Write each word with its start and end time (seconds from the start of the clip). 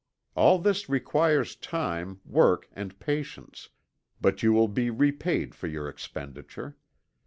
All 0.33 0.57
this 0.57 0.89
requires 0.89 1.55
time, 1.55 2.21
work 2.25 2.67
and 2.73 2.99
patience, 2.99 3.69
but 4.19 4.41
you 4.41 4.51
will 4.51 4.67
be 4.67 4.89
repaid 4.89 5.53
for 5.53 5.67
your 5.67 5.87
expenditure. 5.87 6.75